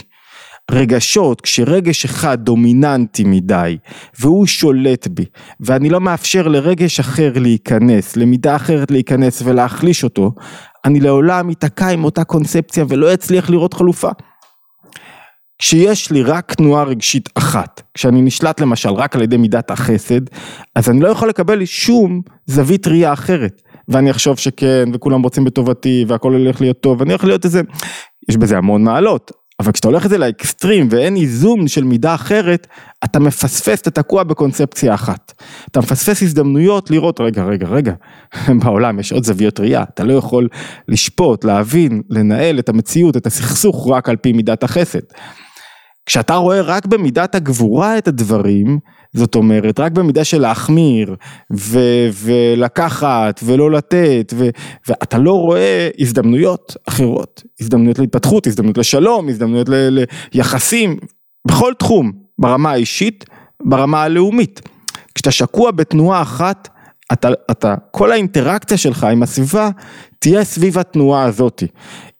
רגשות, 0.70 1.40
כשרגש 1.40 2.04
אחד 2.04 2.44
דומיננטי 2.44 3.24
מדי 3.24 3.78
והוא 4.20 4.46
שולט 4.46 5.06
בי 5.06 5.24
ואני 5.60 5.90
לא 5.90 6.00
מאפשר 6.00 6.48
לרגש 6.48 7.00
אחר 7.00 7.32
להיכנס, 7.36 8.16
למידה 8.16 8.56
אחרת 8.56 8.90
להיכנס 8.90 9.42
ולהחליש 9.44 10.04
אותו, 10.04 10.32
אני 10.84 11.00
לעולם 11.00 11.50
אתקע 11.50 11.88
עם 11.88 12.04
אותה 12.04 12.24
קונספציה 12.24 12.84
ולא 12.88 13.14
אצליח 13.14 13.50
לראות 13.50 13.74
חלופה. 13.74 14.10
כשיש 15.58 16.10
לי 16.10 16.22
רק 16.22 16.54
תנועה 16.54 16.84
רגשית 16.84 17.28
אחת, 17.34 17.82
כשאני 17.94 18.22
נשלט 18.22 18.60
למשל 18.60 18.88
רק 18.88 19.16
על 19.16 19.22
ידי 19.22 19.36
מידת 19.36 19.70
החסד, 19.70 20.20
אז 20.74 20.90
אני 20.90 21.00
לא 21.00 21.08
יכול 21.08 21.28
לקבל 21.28 21.64
שום 21.64 22.22
זווית 22.46 22.86
ראייה 22.86 23.12
אחרת. 23.12 23.62
ואני 23.88 24.10
אחשוב 24.10 24.38
שכן, 24.38 24.88
וכולם 24.92 25.22
רוצים 25.22 25.44
בטובתי, 25.44 26.04
והכל 26.08 26.32
הולך 26.32 26.60
להיות 26.60 26.80
טוב, 26.80 27.00
ואני 27.00 27.10
הולך 27.12 27.24
להיות 27.24 27.44
איזה, 27.44 27.62
יש 28.28 28.36
בזה 28.36 28.58
המון 28.58 28.84
מעלות, 28.84 29.32
אבל 29.60 29.72
כשאתה 29.72 29.88
הולך 29.88 30.04
את 30.04 30.10
זה 30.10 30.18
לאקסטרים 30.18 30.88
ואין 30.90 31.16
איזון 31.16 31.68
של 31.68 31.84
מידה 31.84 32.14
אחרת, 32.14 32.66
אתה 33.04 33.18
מפספס, 33.18 33.80
אתה 33.80 33.90
תקוע 33.90 34.22
בקונספציה 34.22 34.94
אחת. 34.94 35.32
אתה 35.70 35.80
מפספס 35.80 36.22
הזדמנויות 36.22 36.90
לראות, 36.90 37.20
רגע, 37.20 37.44
רגע, 37.44 37.68
רגע, 37.68 37.92
בעולם 38.64 39.00
יש 39.00 39.12
עוד 39.12 39.24
זוויות 39.24 39.60
ראייה, 39.60 39.82
אתה 39.94 40.04
לא 40.04 40.12
יכול 40.12 40.48
לשפוט, 40.88 41.44
להבין, 41.44 42.02
לנהל 42.10 42.58
את 42.58 42.68
המציאות, 42.68 43.16
את 43.16 43.26
הסכסוך 43.26 43.88
רק 43.90 44.08
על 44.08 44.16
פי 44.16 44.32
מידת 44.32 44.62
החסד. 44.62 45.00
כשאתה 46.06 46.34
רואה 46.34 46.60
רק 46.60 46.86
במידת 46.86 47.34
הגבורה 47.34 47.98
את 47.98 48.08
הדברים, 48.08 48.78
זאת 49.12 49.34
אומרת, 49.34 49.80
רק 49.80 49.92
במידה 49.92 50.24
של 50.24 50.40
להחמיר, 50.40 51.16
ו- 51.56 52.08
ולקחת, 52.22 53.40
ולא 53.44 53.70
לתת, 53.70 54.32
ו- 54.36 54.48
ואתה 54.88 55.18
לא 55.18 55.32
רואה 55.32 55.88
הזדמנויות 55.98 56.76
אחרות, 56.88 57.42
הזדמנויות 57.60 57.98
להתפתחות, 57.98 58.46
הזדמנויות 58.46 58.78
לשלום, 58.78 59.28
הזדמנויות 59.28 59.68
ל- 59.68 60.04
ליחסים, 60.34 60.96
בכל 61.48 61.72
תחום, 61.78 62.12
ברמה 62.38 62.70
האישית, 62.70 63.24
ברמה 63.62 64.02
הלאומית. 64.02 64.60
כשאתה 65.14 65.30
שקוע 65.30 65.70
בתנועה 65.70 66.22
אחת, 66.22 66.68
אתה, 67.12 67.28
אתה, 67.50 67.74
כל 67.90 68.12
האינטראקציה 68.12 68.76
שלך 68.76 69.04
עם 69.04 69.22
הסביבה 69.22 69.70
תהיה 70.18 70.44
סביב 70.44 70.78
התנועה 70.78 71.24
הזאתי. 71.24 71.66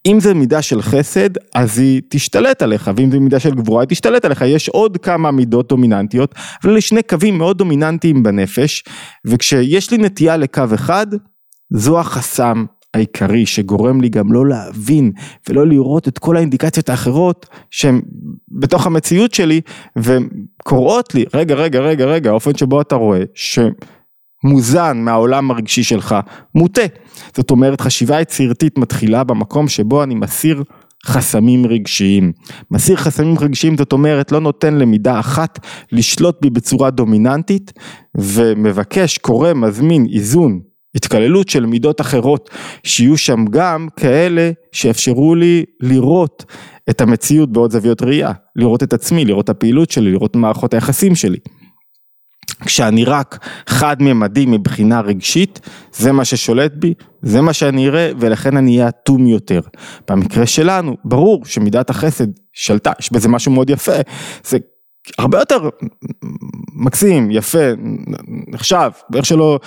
אם 0.05 0.19
זה 0.19 0.33
מידה 0.33 0.61
של 0.61 0.81
חסד, 0.81 1.29
אז 1.55 1.79
היא 1.79 2.01
תשתלט 2.09 2.61
עליך, 2.61 2.91
ואם 2.95 3.11
זה 3.11 3.19
מידה 3.19 3.39
של 3.39 3.55
גבורה, 3.55 3.81
היא 3.81 3.89
תשתלט 3.89 4.25
עליך. 4.25 4.41
יש 4.41 4.69
עוד 4.69 4.97
כמה 4.97 5.31
מידות 5.31 5.69
דומיננטיות, 5.69 6.35
אבל 6.63 6.71
אלה 6.71 6.81
שני 6.81 7.03
קווים 7.03 7.37
מאוד 7.37 7.57
דומיננטיים 7.57 8.23
בנפש, 8.23 8.83
וכשיש 9.25 9.91
לי 9.91 9.97
נטייה 9.97 10.37
לקו 10.37 10.63
אחד, 10.73 11.07
זו 11.73 11.99
החסם 11.99 12.65
העיקרי 12.93 13.45
שגורם 13.45 14.01
לי 14.01 14.09
גם 14.09 14.33
לא 14.33 14.47
להבין 14.47 15.11
ולא 15.49 15.67
לראות 15.67 16.07
את 16.07 16.19
כל 16.19 16.37
האינדיקציות 16.37 16.89
האחרות 16.89 17.45
שהן 17.71 18.01
בתוך 18.51 18.87
המציאות 18.87 19.33
שלי 19.33 19.61
וקוראות 19.95 21.15
לי 21.15 21.25
רגע 21.33 21.55
רגע 21.55 21.79
רגע 21.79 22.05
רגע 22.05 22.29
האופן 22.29 22.55
שבו 22.55 22.81
אתה 22.81 22.95
רואה 22.95 23.23
שמוזן 24.41 25.01
מהעולם 25.01 25.51
הרגשי 25.51 25.83
שלך 25.83 26.15
מוטה 26.55 26.81
זאת 27.35 27.51
אומרת 27.51 27.81
חשיבה 27.81 28.21
יצירתית 28.21 28.77
מתחילה 28.77 29.23
במקום 29.23 29.67
שבו 29.67 30.03
אני 30.03 30.15
מסיר 30.15 30.63
חסמים 31.05 31.65
רגשיים. 31.65 32.31
מסיר 32.71 32.95
חסמים 32.95 33.35
רגשיים 33.39 33.77
זאת 33.77 33.93
אומרת 33.93 34.31
לא 34.31 34.39
נותן 34.39 34.73
למידה 34.73 35.19
אחת 35.19 35.59
לשלוט 35.91 36.41
בי 36.41 36.49
בצורה 36.49 36.89
דומיננטית 36.89 37.73
ומבקש, 38.17 39.17
קורא, 39.17 39.53
מזמין 39.53 40.07
איזון 40.13 40.59
התקללות 40.95 41.49
של 41.49 41.65
מידות 41.65 42.01
אחרות, 42.01 42.49
שיהיו 42.83 43.17
שם 43.17 43.45
גם 43.45 43.87
כאלה 43.95 44.51
שיאפשרו 44.71 45.35
לי 45.35 45.65
לראות 45.79 46.45
את 46.89 47.01
המציאות 47.01 47.51
בעוד 47.51 47.71
זוויות 47.71 48.01
ראייה, 48.01 48.31
לראות 48.55 48.83
את 48.83 48.93
עצמי, 48.93 49.25
לראות 49.25 49.45
את 49.45 49.49
הפעילות 49.49 49.91
שלי, 49.91 50.11
לראות 50.11 50.35
מערכות 50.35 50.73
היחסים 50.73 51.15
שלי. 51.15 51.37
כשאני 52.65 53.05
רק 53.05 53.45
חד 53.67 53.95
ממדי 53.99 54.45
מבחינה 54.45 55.01
רגשית, 55.01 55.59
זה 55.93 56.11
מה 56.11 56.25
ששולט 56.25 56.71
בי, 56.75 56.93
זה 57.21 57.41
מה 57.41 57.53
שאני 57.53 57.87
אראה 57.87 58.11
ולכן 58.19 58.57
אני 58.57 58.77
אהיה 58.77 58.87
אטום 58.87 59.27
יותר. 59.27 59.61
במקרה 60.09 60.45
שלנו, 60.45 60.95
ברור 61.05 61.45
שמידת 61.45 61.89
החסד 61.89 62.27
שלטה, 62.53 62.91
יש 62.99 63.11
בזה 63.11 63.29
משהו 63.29 63.51
מאוד 63.51 63.69
יפה, 63.69 63.91
זה 64.43 64.57
הרבה 65.17 65.39
יותר 65.39 65.69
מקסים, 66.75 67.31
יפה, 67.31 67.67
נחשב, 68.47 68.91
ואיך 69.11 69.25
שלא 69.25 69.59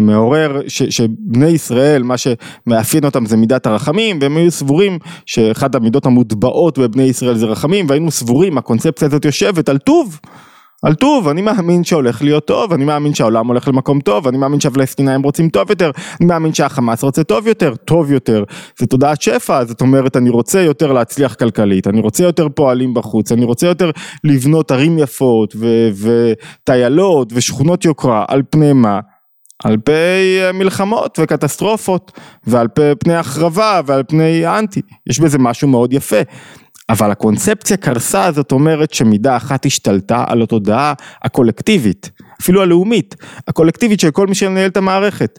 מעורר 0.00 0.60
שבני 0.68 1.48
ישראל, 1.48 2.02
מה 2.02 2.14
שמאפיין 2.16 3.04
אותם 3.04 3.26
זה 3.26 3.36
מידת 3.36 3.66
הרחמים, 3.66 4.18
והם 4.20 4.36
היו 4.36 4.50
סבורים 4.50 4.98
שאחד 5.26 5.76
המידות 5.76 6.06
המוטבעות 6.06 6.78
בבני 6.78 7.02
ישראל 7.02 7.36
זה 7.36 7.46
רחמים, 7.46 7.86
והיינו 7.88 8.10
סבורים, 8.10 8.58
הקונספציה 8.58 9.08
הזאת 9.08 9.24
יושבת 9.24 9.68
על 9.68 9.78
טוב. 9.78 10.20
על 10.82 10.94
טוב, 10.94 11.28
אני 11.28 11.42
מאמין 11.42 11.84
שהולך 11.84 12.22
להיות 12.22 12.46
טוב, 12.46 12.72
אני 12.72 12.84
מאמין 12.84 13.14
שהעולם 13.14 13.46
הולך 13.46 13.68
למקום 13.68 14.00
טוב, 14.00 14.28
אני 14.28 14.38
מאמין 14.38 14.60
שהפלסטינאים 14.60 15.22
רוצים 15.22 15.48
טוב 15.48 15.70
יותר, 15.70 15.90
אני 16.20 16.26
מאמין 16.26 16.54
שהחמאס 16.54 17.02
רוצה 17.02 17.24
טוב 17.24 17.46
יותר, 17.46 17.74
טוב 17.74 18.12
יותר, 18.12 18.44
זה 18.78 18.86
תודעת 18.86 19.22
שפע, 19.22 19.64
זאת 19.64 19.80
אומרת 19.80 20.16
אני 20.16 20.30
רוצה 20.30 20.60
יותר 20.60 20.92
להצליח 20.92 21.34
כלכלית, 21.34 21.86
אני 21.86 22.00
רוצה 22.00 22.24
יותר 22.24 22.48
פועלים 22.48 22.94
בחוץ, 22.94 23.32
אני 23.32 23.44
רוצה 23.44 23.66
יותר 23.66 23.90
לבנות 24.24 24.70
ערים 24.70 24.98
יפות 24.98 25.56
וטיילות 25.94 27.32
ושכונות 27.34 27.84
יוקרה, 27.84 28.24
על 28.28 28.42
פני 28.50 28.72
מה? 28.72 29.00
על 29.64 29.76
פני 29.84 30.40
מלחמות 30.54 31.18
וקטסטרופות 31.22 32.12
ועל 32.46 32.68
פני 32.98 33.14
החרבה 33.14 33.80
ועל 33.86 34.02
פני 34.08 34.44
האנטי, 34.44 34.80
יש 35.06 35.20
בזה 35.20 35.38
משהו 35.38 35.68
מאוד 35.68 35.92
יפה. 35.92 36.16
אבל 36.88 37.10
הקונספציה 37.10 37.76
קרסה 37.76 38.32
זאת 38.32 38.52
אומרת 38.52 38.94
שמידה 38.94 39.36
אחת 39.36 39.66
השתלטה 39.66 40.24
על 40.28 40.42
התודעה 40.42 40.94
הקולקטיבית, 41.22 42.10
אפילו 42.42 42.62
הלאומית, 42.62 43.14
הקולקטיבית 43.48 44.00
של 44.00 44.10
כל 44.10 44.26
מי 44.26 44.34
שמנהל 44.34 44.70
את 44.70 44.76
המערכת. 44.76 45.38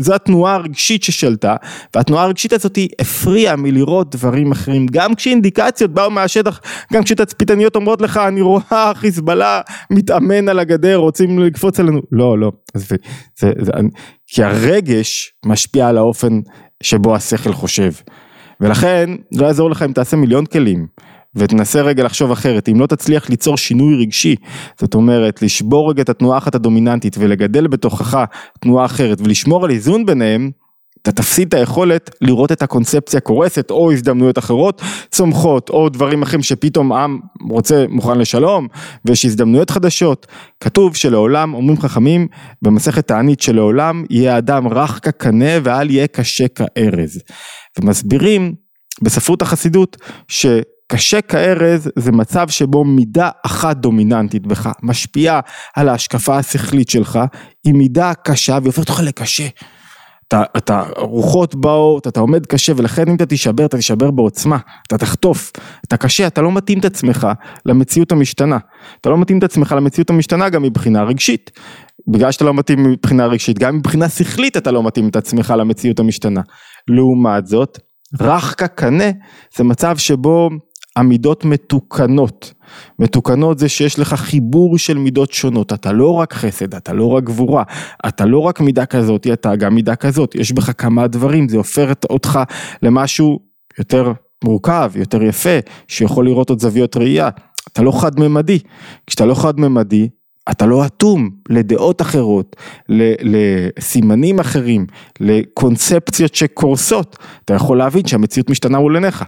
זו 0.00 0.14
התנועה 0.14 0.54
הרגשית 0.54 1.02
ששלטה, 1.02 1.56
והתנועה 1.94 2.24
הרגשית 2.24 2.52
הזאת 2.52 2.78
הפריעה 3.00 3.56
מלראות 3.56 4.16
דברים 4.16 4.52
אחרים, 4.52 4.86
גם 4.90 5.14
כשאינדיקציות 5.14 5.90
באו 5.90 6.10
מהשטח, 6.10 6.60
גם 6.92 7.04
כשתצפיתניות 7.04 7.76
אומרות 7.76 8.02
לך, 8.02 8.16
אני 8.16 8.40
רואה 8.40 8.92
חיזבאללה 8.94 9.60
מתאמן 9.90 10.48
על 10.48 10.58
הגדר, 10.58 10.96
רוצים 10.96 11.38
לקפוץ 11.38 11.80
עלינו, 11.80 12.00
לא, 12.12 12.38
לא, 12.38 12.52
זה, 12.74 12.96
זה, 13.38 13.52
זה, 13.60 13.72
כי 14.26 14.42
הרגש 14.42 15.32
משפיע 15.46 15.88
על 15.88 15.98
האופן 15.98 16.40
שבו 16.82 17.14
השכל 17.14 17.52
חושב. 17.52 17.92
ולכן 18.60 19.10
לא 19.32 19.46
יעזור 19.46 19.70
לך 19.70 19.82
אם 19.82 19.92
תעשה 19.92 20.16
מיליון 20.16 20.46
כלים 20.46 20.86
ותנסה 21.34 21.82
רגע 21.82 22.04
לחשוב 22.04 22.30
אחרת, 22.30 22.68
אם 22.68 22.80
לא 22.80 22.86
תצליח 22.86 23.30
ליצור 23.30 23.56
שינוי 23.56 23.96
רגשי, 23.96 24.36
זאת 24.80 24.94
אומרת 24.94 25.42
לשבור 25.42 25.90
רגע 25.90 26.02
את 26.02 26.08
התנועה 26.08 26.38
אחת 26.38 26.54
הדומיננטית 26.54 27.16
ולגדל 27.18 27.66
בתוכך 27.66 28.24
תנועה 28.60 28.84
אחרת 28.84 29.20
ולשמור 29.20 29.64
על 29.64 29.70
איזון 29.70 30.06
ביניהם, 30.06 30.50
אתה 31.02 31.12
תפסיד 31.12 31.48
את 31.48 31.54
היכולת 31.54 32.10
לראות 32.20 32.52
את 32.52 32.62
הקונספציה 32.62 33.20
קורסת 33.20 33.70
או 33.70 33.92
הזדמנויות 33.92 34.38
אחרות 34.38 34.82
צומחות 35.10 35.70
או 35.70 35.88
דברים 35.88 36.22
אחרים 36.22 36.42
שפתאום 36.42 36.92
עם 36.92 37.18
רוצה 37.50 37.84
מוכן 37.88 38.18
לשלום 38.18 38.68
ויש 39.04 39.24
הזדמנויות 39.24 39.70
חדשות. 39.70 40.26
כתוב 40.60 40.96
שלעולם 40.96 41.54
אומרים 41.54 41.80
חכמים 41.80 42.26
במסכת 42.62 43.08
תענית 43.08 43.40
שלעולם 43.40 44.04
יהיה 44.10 44.38
אדם 44.38 44.68
רך 44.68 45.00
כקנה 45.02 45.50
ואל 45.62 45.90
יהיה 45.90 46.06
קשה 46.06 46.44
כארז. 46.48 47.22
ומסבירים 47.82 48.54
בספרות 49.02 49.42
החסידות 49.42 49.96
שקשה 50.28 51.20
כארז 51.20 51.90
זה 51.96 52.12
מצב 52.12 52.48
שבו 52.48 52.84
מידה 52.84 53.30
אחת 53.46 53.76
דומיננטית 53.76 54.46
בך 54.46 54.68
משפיעה 54.82 55.40
על 55.76 55.88
ההשקפה 55.88 56.38
השכלית 56.38 56.88
שלך 56.88 57.18
היא 57.64 57.74
מידה 57.74 58.12
קשה 58.24 58.52
והיא 58.52 58.66
הופכת 58.66 58.90
אותך 58.90 59.00
לקשה. 59.04 59.48
אתה, 60.28 60.42
אתה 60.56 60.82
רוחות 60.96 61.54
באות, 61.54 62.06
אתה 62.06 62.20
עומד 62.20 62.46
קשה 62.46 62.72
ולכן 62.76 63.08
אם 63.08 63.16
אתה 63.16 63.26
תישבר 63.26 63.66
אתה 63.66 63.76
תישבר 63.76 64.10
בעוצמה, 64.10 64.58
אתה 64.86 64.98
תחטוף, 64.98 65.52
אתה 65.84 65.96
קשה, 65.96 66.26
אתה 66.26 66.42
לא 66.42 66.52
מתאים 66.52 66.78
את 66.78 66.84
עצמך 66.84 67.28
למציאות 67.66 68.12
המשתנה, 68.12 68.58
אתה 69.00 69.10
לא 69.10 69.18
מתאים 69.18 69.38
את 69.38 69.44
עצמך 69.44 69.72
למציאות 69.72 70.10
המשתנה 70.10 70.48
גם 70.48 70.62
מבחינה 70.62 71.02
רגשית, 71.02 71.50
בגלל 72.08 72.32
שאתה 72.32 72.44
לא 72.44 72.54
מתאים 72.54 72.90
מבחינה 72.90 73.26
רגשית, 73.26 73.58
גם 73.58 73.76
מבחינה 73.76 74.08
שכלית 74.08 74.56
אתה 74.56 74.70
לא 74.70 74.82
מתאים 74.82 75.08
את 75.08 75.16
עצמך 75.16 75.54
למציאות 75.58 76.00
המשתנה, 76.00 76.40
לעומת 76.88 77.46
זאת, 77.46 77.78
רך 78.20 78.54
כקנה 78.58 79.10
זה 79.56 79.64
מצב 79.64 79.96
שבו 79.96 80.50
המידות 80.96 81.44
מתוקנות. 81.44 82.52
מתוקנות 82.98 83.58
זה 83.58 83.68
שיש 83.68 83.98
לך 83.98 84.14
חיבור 84.14 84.78
של 84.78 84.98
מידות 84.98 85.32
שונות, 85.32 85.72
אתה 85.72 85.92
לא 85.92 86.12
רק 86.12 86.32
חסד, 86.32 86.74
אתה 86.74 86.92
לא 86.92 87.06
רק 87.06 87.24
גבורה, 87.24 87.62
אתה 88.08 88.26
לא 88.26 88.38
רק 88.38 88.60
מידה 88.60 88.86
כזאת, 88.86 89.26
אתה 89.32 89.56
גם 89.56 89.74
מידה 89.74 89.96
כזאת, 89.96 90.34
יש 90.34 90.52
בך 90.52 90.70
כמה 90.78 91.06
דברים, 91.06 91.48
זה 91.48 91.56
הופך 91.56 91.92
אותך 92.10 92.38
למשהו 92.82 93.38
יותר 93.78 94.12
מורכב, 94.44 94.92
יותר 94.94 95.22
יפה, 95.22 95.58
שיכול 95.88 96.26
לראות 96.26 96.50
עוד 96.50 96.60
זוויות 96.60 96.96
ראייה, 96.96 97.28
אתה 97.72 97.82
לא 97.82 98.00
חד 98.00 98.20
ממדי, 98.20 98.58
כשאתה 99.06 99.26
לא 99.26 99.34
חד 99.34 99.60
ממדי, 99.60 100.08
אתה 100.50 100.66
לא 100.66 100.86
אטום 100.86 101.30
לדעות 101.48 102.02
אחרות, 102.02 102.56
לסימנים 103.22 104.40
אחרים, 104.40 104.86
לקונספציות 105.20 106.34
שקורסות, 106.34 107.16
אתה 107.44 107.54
יכול 107.54 107.78
להבין 107.78 108.06
שהמציאות 108.06 108.50
משתנה 108.50 108.78
מול 108.78 108.94
עיניך. 108.96 109.24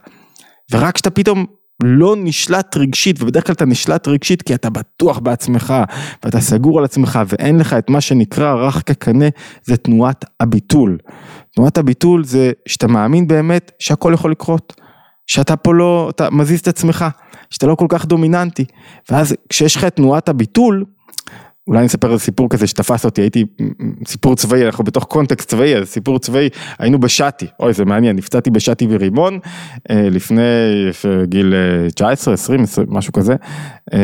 ורק 0.72 0.94
כשאתה 0.94 1.10
פתאום 1.10 1.46
לא 1.82 2.14
נשלט 2.18 2.76
רגשית, 2.76 3.22
ובדרך 3.22 3.46
כלל 3.46 3.52
אתה 3.52 3.64
נשלט 3.64 4.08
רגשית 4.08 4.42
כי 4.42 4.54
אתה 4.54 4.70
בטוח 4.70 5.18
בעצמך, 5.18 5.74
ואתה 6.24 6.40
סגור 6.40 6.78
על 6.78 6.84
עצמך, 6.84 7.18
ואין 7.28 7.58
לך 7.58 7.72
את 7.72 7.90
מה 7.90 8.00
שנקרא 8.00 8.54
רך 8.54 8.82
כקנה, 8.86 9.28
זה 9.64 9.76
תנועת 9.76 10.24
הביטול. 10.40 10.98
תנועת 11.54 11.78
הביטול 11.78 12.24
זה 12.24 12.52
שאתה 12.68 12.86
מאמין 12.86 13.28
באמת 13.28 13.72
שהכל 13.78 14.12
יכול 14.14 14.30
לקרות. 14.30 14.80
שאתה 15.26 15.56
פה 15.56 15.74
לא, 15.74 16.10
אתה 16.10 16.30
מזיז 16.30 16.60
את 16.60 16.68
עצמך, 16.68 17.04
שאתה 17.50 17.66
לא 17.66 17.74
כל 17.74 17.86
כך 17.88 18.06
דומיננטי. 18.06 18.64
ואז 19.10 19.34
כשיש 19.48 19.76
לך 19.76 19.84
את 19.84 19.96
תנועת 19.96 20.28
הביטול, 20.28 20.84
אולי 21.66 21.78
אני 21.78 21.86
אספר 21.86 22.12
איזה 22.12 22.24
סיפור 22.24 22.48
כזה 22.50 22.66
שתפס 22.66 23.04
אותי, 23.04 23.20
הייתי, 23.20 23.44
סיפור 24.06 24.36
צבאי, 24.36 24.66
אנחנו 24.66 24.84
בתוך 24.84 25.04
קונטקסט 25.04 25.48
צבאי, 25.48 25.76
אז 25.76 25.88
סיפור 25.88 26.18
צבאי, 26.18 26.48
היינו 26.78 27.00
בשאטי, 27.00 27.46
אוי 27.60 27.72
זה 27.72 27.84
מעניין, 27.84 28.16
נפצעתי 28.16 28.50
בשאטי 28.50 28.86
ורימון 28.90 29.38
אה, 29.90 30.08
לפני 30.10 30.42
גיל 31.24 31.54
19, 31.94 32.34
20, 32.34 32.62
20 32.62 32.86
משהו 32.90 33.12
כזה, 33.12 33.36
אה, 33.94 33.98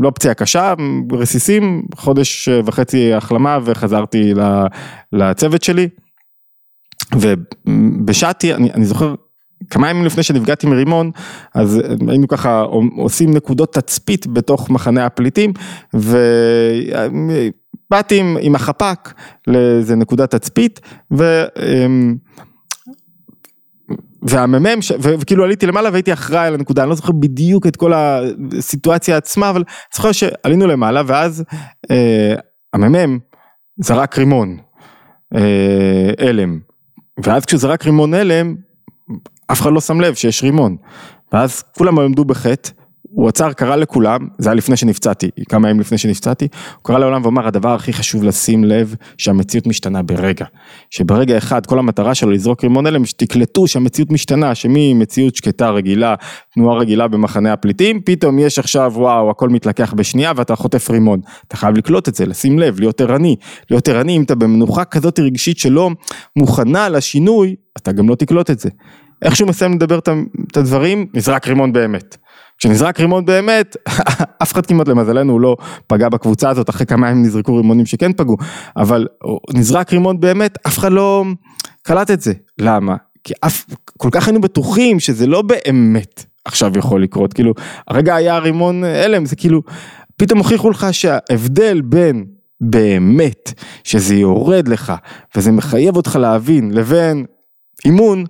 לא 0.00 0.10
פציעה 0.10 0.34
קשה, 0.34 0.74
רסיסים, 1.12 1.82
חודש 1.94 2.48
וחצי 2.64 3.12
החלמה 3.12 3.58
וחזרתי 3.64 4.34
לצוות 5.12 5.62
שלי. 5.62 5.88
ובשאטי, 7.14 8.54
אני, 8.54 8.72
אני 8.72 8.84
זוכר 8.84 9.14
כמה 9.70 9.90
ימים 9.90 10.04
לפני 10.04 10.22
שנפגעתי 10.22 10.66
מרימון, 10.66 11.10
אז 11.54 11.80
היינו 12.08 12.28
ככה 12.28 12.60
עושים 12.96 13.34
נקודות 13.34 13.74
תצפית 13.74 14.26
בתוך 14.26 14.70
מחנה 14.70 15.06
הפליטים, 15.06 15.52
ובאתי 15.94 17.50
עם, 18.20 18.36
עם 18.40 18.54
החפ"ק 18.54 19.14
לאיזה 19.46 19.96
נקודת 19.96 20.34
תצפית, 20.34 20.80
ו... 21.16 21.44
אמ, 21.58 22.16
והמ"מ, 24.22 24.78
וכאילו 25.00 25.44
עליתי 25.44 25.66
למעלה 25.66 25.90
והייתי 25.90 26.12
אחראי 26.12 26.46
על 26.46 26.54
הנקודה, 26.54 26.82
אני 26.82 26.90
לא 26.90 26.96
זוכר 26.96 27.12
בדיוק 27.12 27.66
את 27.66 27.76
כל 27.76 27.92
הסיטואציה 27.94 29.16
עצמה, 29.16 29.50
אבל 29.50 29.64
זוכר 29.94 30.12
שעלינו 30.12 30.66
למעלה 30.66 31.02
ואז 31.06 31.44
אה, 31.90 32.34
המ"מ 32.72 33.18
זרק 33.76 34.18
רימון, 34.18 34.58
אה, 35.34 36.28
הלם, 36.28 36.58
ואז 37.24 37.44
כשהוא 37.44 37.60
זרק 37.60 37.84
רימון 37.84 38.14
הלם, 38.14 38.54
אף 39.46 39.60
אחד 39.60 39.72
לא 39.72 39.80
שם 39.80 40.00
לב 40.00 40.14
שיש 40.14 40.42
רימון. 40.42 40.76
ואז 41.32 41.62
כולם 41.76 41.98
עמדו 41.98 42.24
בחטא, 42.24 42.70
הוא 43.14 43.28
עצר, 43.28 43.52
קרא 43.52 43.76
לכולם, 43.76 44.28
זה 44.38 44.48
היה 44.48 44.54
לפני 44.54 44.76
שנפצעתי, 44.76 45.30
כמה 45.48 45.68
ימים 45.68 45.80
לפני 45.80 45.98
שנפצעתי, 45.98 46.48
הוא 46.74 46.84
קרא 46.84 46.98
לעולם 46.98 47.24
ואמר, 47.24 47.46
הדבר 47.46 47.74
הכי 47.74 47.92
חשוב 47.92 48.24
לשים 48.24 48.64
לב, 48.64 48.94
שהמציאות 49.18 49.66
משתנה 49.66 50.02
ברגע. 50.02 50.44
שברגע 50.90 51.38
אחד, 51.38 51.66
כל 51.66 51.78
המטרה 51.78 52.14
שלו 52.14 52.30
לזרוק 52.30 52.62
רימון 52.62 52.86
הלם, 52.86 53.04
שתקלטו 53.04 53.66
שהמציאות 53.66 54.10
משתנה, 54.10 54.54
שממציאות 54.54 55.36
שקטה 55.36 55.70
רגילה, 55.70 56.14
תנועה 56.54 56.78
רגילה 56.78 57.08
במחנה 57.08 57.52
הפליטים, 57.52 58.00
פתאום 58.00 58.38
יש 58.38 58.58
עכשיו, 58.58 58.92
וואו, 58.96 59.30
הכל 59.30 59.48
מתלקח 59.48 59.92
בשנייה 59.92 60.32
ואתה 60.36 60.56
חוטף 60.56 60.90
רימון. 60.90 61.20
אתה 61.48 61.56
חייב 61.56 61.76
לקלוט 61.76 62.08
את 62.08 62.14
זה, 62.14 62.26
לשים 62.26 62.58
לב, 62.58 62.80
להיות 62.80 63.00
ערני. 63.00 63.36
להיות 63.70 63.88
ערני, 63.88 64.16
אם 64.16 64.22
אתה 64.22 64.34
במנוחה 64.34 64.84
כזאת 64.84 65.18
רגשית 65.18 65.58
שלא 65.58 65.90
מוכנה 66.36 66.88
לשינוי, 66.88 67.54
אתה 67.76 67.92
גם 67.92 68.08
לא 68.08 68.14
תקלוט 68.14 68.50
את 68.50 68.60
זה. 68.60 68.70
איך 69.24 69.36
שהוא 69.36 69.48
מסיים 69.48 69.72
לדבר 69.72 69.98
את 69.98 70.56
הדברים, 70.56 71.06
נזרק 71.14 71.48
רימון 71.48 71.72
באמת. 71.72 72.16
כשנזרק 72.58 73.00
רימון 73.00 73.24
באמת, 73.24 73.76
אף 74.42 74.52
אחד 74.52 74.66
כמעט 74.66 74.88
למזלנו 74.88 75.38
לא 75.38 75.56
פגע 75.86 76.08
בקבוצה 76.08 76.50
הזאת, 76.50 76.70
אחרי 76.70 76.86
כמה 76.86 77.10
ימים 77.10 77.22
נזרקו 77.22 77.56
רימונים 77.56 77.86
שכן 77.86 78.12
פגעו, 78.12 78.36
אבל 78.76 79.06
נזרק 79.54 79.92
רימון 79.92 80.20
באמת, 80.20 80.58
אף 80.66 80.78
אחד 80.78 80.92
לא 80.92 81.24
קלט 81.82 82.10
את 82.10 82.20
זה. 82.20 82.32
למה? 82.58 82.96
כי 83.24 83.34
אף, 83.40 83.64
כל 83.98 84.08
כך 84.12 84.26
היינו 84.26 84.40
בטוחים 84.40 85.00
שזה 85.00 85.26
לא 85.26 85.42
באמת 85.42 86.24
עכשיו 86.44 86.72
יכול 86.78 87.02
לקרות, 87.02 87.32
כאילו, 87.32 87.52
הרגע 87.88 88.14
היה 88.14 88.38
רימון 88.38 88.84
הלם, 88.84 89.26
זה 89.26 89.36
כאילו, 89.36 89.62
פתאום 90.16 90.38
הוכיחו 90.38 90.70
לך 90.70 90.86
שההבדל 90.92 91.80
בין 91.80 92.24
באמת, 92.60 93.52
שזה 93.84 94.14
יורד 94.14 94.68
לך, 94.68 94.92
וזה 95.36 95.52
מחייב 95.52 95.96
אותך 95.96 96.16
להבין, 96.16 96.70
לבין 96.70 97.24
אימון, 97.84 98.24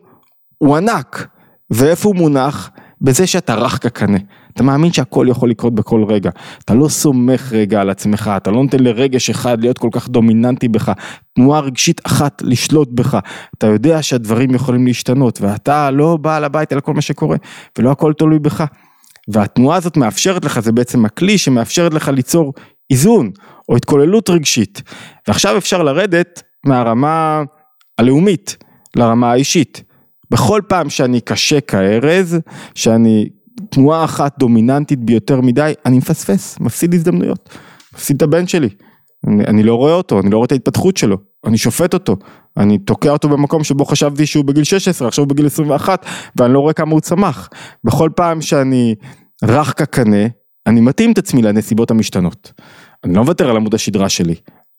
הוא 0.65 0.77
ענק, 0.77 1.27
ואיפה 1.71 2.09
הוא 2.09 2.17
מונח? 2.17 2.71
בזה 3.01 3.27
שאתה 3.27 3.55
רך 3.55 3.83
כקנה. 3.83 4.19
אתה 4.55 4.63
מאמין 4.63 4.93
שהכל 4.93 5.27
יכול 5.31 5.51
לקרות 5.51 5.75
בכל 5.75 6.05
רגע. 6.09 6.31
אתה 6.65 6.75
לא 6.75 6.89
סומך 6.89 7.53
רגע 7.53 7.81
על 7.81 7.91
עצמך, 7.91 8.31
אתה 8.37 8.51
לא 8.51 8.63
נותן 8.63 8.81
לרגש 8.81 9.31
אחד 9.31 9.61
להיות 9.61 9.79
כל 9.79 9.89
כך 9.93 10.09
דומיננטי 10.09 10.69
בך, 10.69 10.93
תנועה 11.35 11.61
רגשית 11.61 12.01
אחת 12.07 12.43
לשלוט 12.43 12.89
בך. 12.93 13.19
אתה 13.59 13.67
יודע 13.67 14.03
שהדברים 14.03 14.55
יכולים 14.55 14.87
להשתנות, 14.87 15.41
ואתה 15.41 15.91
לא 15.91 16.17
בעל 16.17 16.45
הבית 16.45 16.73
על 16.73 16.81
כל 16.81 16.95
מה 16.95 17.01
שקורה, 17.01 17.37
ולא 17.79 17.91
הכל 17.91 18.13
תלוי 18.19 18.39
בך. 18.39 18.65
והתנועה 19.29 19.77
הזאת 19.77 19.97
מאפשרת 19.97 20.45
לך, 20.45 20.61
זה 20.61 20.73
בעצם 20.73 21.05
הכלי 21.05 21.39
שמאפשרת 21.39 21.95
לך 21.95 22.09
ליצור 22.09 22.53
איזון, 22.91 23.31
או 23.69 23.77
התכוללות 23.77 24.31
רגשית. 24.31 24.83
ועכשיו 25.29 25.59
אפשר 25.59 25.83
לרדת 25.83 26.43
מהרמה 26.67 27.43
הלאומית 27.99 28.57
לרמה 28.97 29.33
האישית. 29.33 29.94
בכל 30.35 30.61
פעם 30.69 30.91
שאני 30.91 31.21
קשה 31.21 31.61
כארז, 31.61 32.39
שאני 32.75 33.29
תנועה 33.71 34.05
אחת 34.05 34.39
דומיננטית 34.39 34.99
ביותר 34.99 35.41
מדי, 35.41 35.73
אני 35.87 35.99
מפספס, 35.99 36.61
מפסיד 36.61 36.95
הזדמנויות, 36.95 37.49
מפסיד 37.95 38.17
את 38.17 38.23
הבן 38.23 38.47
שלי. 38.47 38.69
אני, 39.27 39.45
אני 39.45 39.63
לא 39.63 39.75
רואה 39.75 39.93
אותו, 39.93 40.21
אני 40.21 40.31
לא 40.31 40.37
רואה 40.37 40.47
את 40.47 40.53
ההתפתחות 40.53 40.97
שלו, 40.97 41.17
אני 41.47 41.59
שופט 41.59 41.95
אותו, 41.95 42.17
אני 42.57 42.79
תוקע 42.79 43.11
אותו 43.11 43.29
במקום 43.29 43.65
שבו 43.65 43.85
חשבתי 43.85 44.27
שהוא 44.27 44.45
בגיל 44.45 44.65
16, 44.65 45.09
עכשיו 45.09 45.25
הוא 45.25 45.31
בגיל 45.31 45.47
21, 45.47 46.07
ואני 46.37 46.53
לא 46.55 46.59
רואה 46.59 46.73
כמה 46.73 46.93
הוא 46.93 47.01
צמח. 47.01 47.49
בכל 47.85 48.11
פעם 48.17 48.41
שאני 48.41 48.95
רך 49.45 49.79
כקנה, 49.79 50.27
אני 50.67 50.81
מתאים 50.81 51.13
את 51.13 51.19
עצמי 51.19 51.43
לנסיבות 51.43 51.91
המשתנות. 51.91 52.53
אני 53.05 53.15
לא 53.15 53.23
מוותר 53.23 53.51
על 53.51 53.57
עמוד 53.57 53.75
השדרה 53.75 54.09
שלי, 54.09 54.35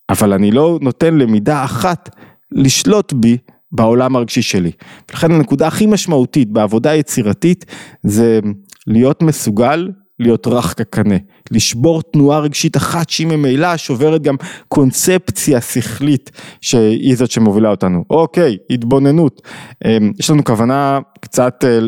אבל 0.09 0.33
אני 0.33 0.51
לא 0.51 0.79
נותן 0.81 1.13
למידה 1.17 1.63
אחת 1.63 2.09
לשלוט 2.51 3.13
בי 3.13 3.37
בעולם 3.75 4.15
הרגשי 4.15 4.41
שלי. 4.41 4.71
ולכן 5.11 5.31
הנקודה 5.31 5.67
הכי 5.67 5.85
משמעותית 5.85 6.49
בעבודה 6.49 6.95
יצירתית 6.95 7.65
זה 8.03 8.39
להיות 8.87 9.21
מסוגל 9.21 9.87
להיות 10.19 10.47
רך 10.47 10.73
כקנה, 10.77 11.15
לשבור 11.51 12.01
תנועה 12.01 12.39
רגשית 12.39 12.77
אחת 12.77 13.09
שהיא 13.09 13.27
ממילא 13.27 13.77
שוברת 13.77 14.21
גם 14.21 14.35
קונספציה 14.67 15.61
שכלית 15.61 16.31
שהיא 16.61 17.15
זאת 17.15 17.31
שמובילה 17.31 17.69
אותנו. 17.69 18.03
אוקיי, 18.09 18.57
התבוננות. 18.69 19.41
אמ, 19.85 20.11
יש 20.19 20.29
לנו 20.29 20.43
כוונה 20.43 20.99
קצת 21.21 21.63
אה, 21.67 21.79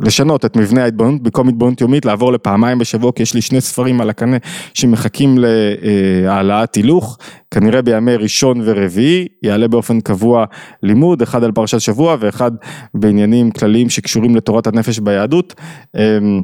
לשנות 0.00 0.44
את 0.44 0.56
מבנה 0.56 0.84
ההתבוננות, 0.84 1.22
במקום 1.22 1.48
התבוננות 1.48 1.80
יומית 1.80 2.04
לעבור 2.04 2.32
לפעמיים 2.32 2.78
בשבוע, 2.78 3.12
כי 3.12 3.22
יש 3.22 3.34
לי 3.34 3.40
שני 3.40 3.60
ספרים 3.60 4.00
על 4.00 4.10
הקנה 4.10 4.36
שמחכים 4.74 5.38
להעלאת 5.38 6.74
הילוך, 6.74 7.18
כנראה 7.50 7.82
בימי 7.82 8.16
ראשון 8.16 8.60
ורביעי, 8.64 9.26
יעלה 9.42 9.68
באופן 9.68 10.00
קבוע 10.00 10.44
לימוד, 10.82 11.22
אחד 11.22 11.44
על 11.44 11.52
פרשת 11.52 11.80
שבוע 11.80 12.16
ואחד 12.20 12.50
בעניינים 12.94 13.50
כלליים 13.50 13.90
שקשורים 13.90 14.36
לתורת 14.36 14.66
הנפש 14.66 14.98
ביהדות. 14.98 15.54
אמ, 15.96 16.42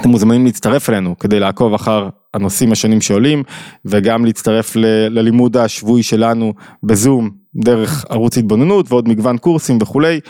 אתם 0.00 0.08
מוזמנים 0.08 0.44
להצטרף 0.44 0.90
אלינו 0.90 1.18
כדי 1.18 1.40
לעקוב 1.40 1.74
אחר 1.74 2.08
הנושאים 2.34 2.72
השונים 2.72 3.00
שעולים 3.00 3.42
וגם 3.84 4.24
להצטרף 4.24 4.76
ל- 4.76 5.08
ללימוד 5.08 5.56
השבועי 5.56 6.02
שלנו 6.02 6.52
בזום 6.82 7.30
דרך 7.54 8.04
ערוץ 8.08 8.38
התבוננות 8.38 8.92
ועוד 8.92 9.08
מגוון 9.08 9.38
קורסים 9.38 9.78
וכולי. 9.80 10.20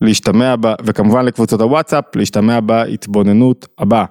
להשתמע 0.00 0.56
בה, 0.56 0.74
וכמובן 0.84 1.24
לקבוצות 1.24 1.60
הוואטסאפ, 1.60 2.04
להשתמע 2.16 2.60
בהתבוננות 2.60 3.66
הבאה. 3.78 4.04